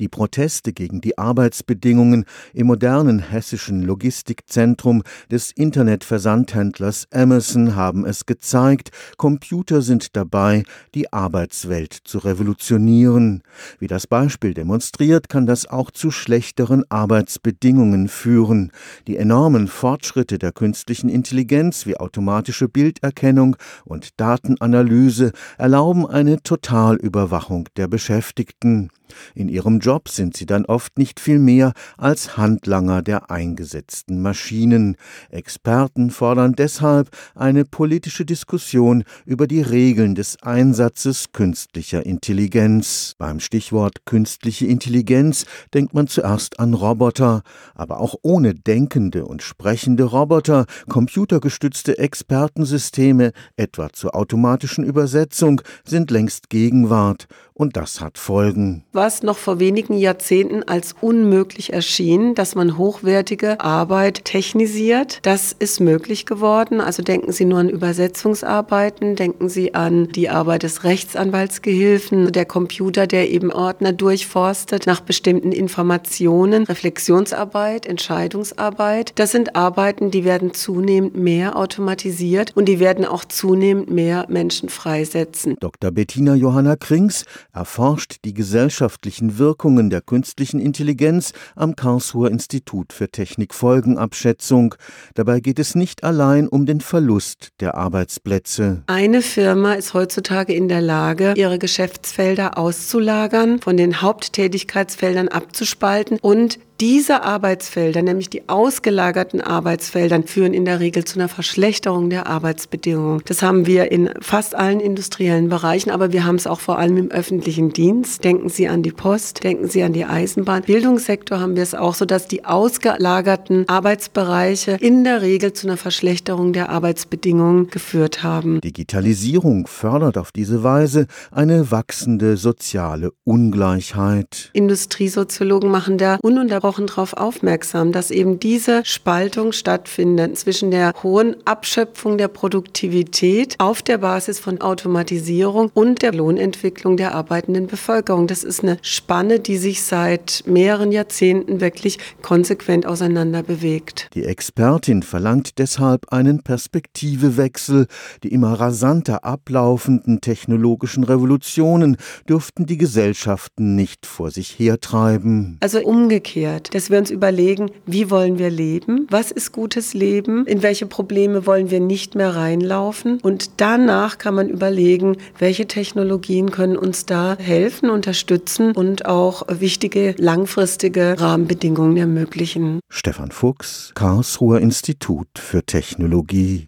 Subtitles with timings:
[0.00, 8.90] Die Proteste gegen die Arbeitsbedingungen im modernen hessischen Logistikzentrum des Internetversandhändlers Amazon haben es gezeigt,
[9.18, 10.64] Computer sind dabei,
[10.96, 13.42] die Arbeitswelt zu revolutionieren.
[13.78, 18.72] Wie das Beispiel demonstriert, kann das auch zu schlechteren Arbeitsbedingungen führen.
[19.06, 23.54] Die enormen Fortschritte der künstlichen Intelligenz wie automatische Bilderkennung
[23.84, 28.90] und Datenanalyse erlauben eine Totalüberwachung der Beschäftigten.
[29.34, 34.96] In ihrem Job sind sie dann oft nicht viel mehr als Handlanger der eingesetzten Maschinen.
[35.30, 43.14] Experten fordern deshalb eine politische Diskussion über die Regeln des Einsatzes künstlicher Intelligenz.
[43.18, 47.42] Beim Stichwort künstliche Intelligenz denkt man zuerst an Roboter,
[47.74, 56.50] aber auch ohne denkende und sprechende Roboter, computergestützte Expertensysteme, etwa zur automatischen Übersetzung, sind längst
[56.50, 58.84] Gegenwart und das hat Folgen.
[58.92, 65.80] Was noch vor wenigen Jahrzehnten als unmöglich erschien, dass man hochwertige Arbeit technisiert, das ist
[65.80, 66.80] möglich geworden.
[66.80, 73.06] Also denken Sie nur an Übersetzungsarbeiten, denken Sie an die Arbeit des Rechtsanwaltsgehilfen, der Computer,
[73.06, 79.12] der eben Ordner durchforstet nach bestimmten Informationen, Reflexionsarbeit, Entscheidungsarbeit.
[79.14, 84.68] Das sind Arbeiten, die werden zunehmend mehr automatisiert und die werden auch zunehmend mehr Menschen
[84.68, 85.56] freisetzen.
[85.60, 85.92] Dr.
[85.92, 94.74] Bettina Johanna Krings erforscht die gesellschaftlichen Wirkungen der künstlichen Intelligenz am Karlsruher Institut für Technikfolgenabschätzung.
[95.14, 98.82] Dabei geht es nicht allein um den Verlust der Arbeitsplätze.
[98.86, 106.58] Eine Firma ist heutzutage in der Lage, ihre Geschäftsfelder auszulagern, von den Haupttätigkeitsfeldern abzuspalten und
[106.80, 113.22] diese Arbeitsfelder, nämlich die ausgelagerten Arbeitsfelder, führen in der Regel zu einer Verschlechterung der Arbeitsbedingungen.
[113.26, 116.96] Das haben wir in fast allen industriellen Bereichen, aber wir haben es auch vor allem
[116.96, 118.24] im öffentlichen Dienst.
[118.24, 120.62] Denken Sie an die Post, denken Sie an die Eisenbahn.
[120.62, 125.76] Bildungssektor haben wir es auch so, dass die ausgelagerten Arbeitsbereiche in der Regel zu einer
[125.76, 128.60] Verschlechterung der Arbeitsbedingungen geführt haben.
[128.60, 134.50] Digitalisierung fördert auf diese Weise eine wachsende soziale Ungleichheit.
[134.52, 141.36] Industriesoziologen machen da ununterbrochen ununterbrochen darauf aufmerksam, dass eben diese Spaltung stattfindet zwischen der hohen
[141.44, 148.26] Abschöpfung der Produktivität auf der Basis von Automatisierung und der Lohnentwicklung der arbeitenden Bevölkerung.
[148.26, 154.08] Das ist eine Spanne, die sich seit mehreren Jahrzehnten wirklich konsequent auseinander bewegt.
[154.14, 157.86] Die Expertin verlangt deshalb einen Perspektivewechsel.
[158.22, 161.96] Die immer rasanter ablaufenden technologischen Revolutionen
[162.28, 165.58] dürften die Gesellschaften nicht vor sich hertreiben.
[165.60, 170.46] Also umgekehrt umgekehrt, dass wir uns überlegen, wie wollen wir leben, was ist gutes Leben,
[170.46, 176.50] in welche Probleme wollen wir nicht mehr reinlaufen und danach kann man überlegen, welche Technologien
[176.50, 182.80] können uns da helfen, unterstützen und auch wichtige langfristige Rahmenbedingungen ermöglichen.
[182.88, 186.62] Stefan Fuchs, Karlsruher Institut für Technologie